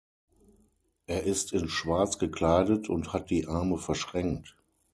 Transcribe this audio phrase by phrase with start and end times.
[1.05, 4.55] Er ist in Schwarz gekleidet und hat die Arme verschränkt.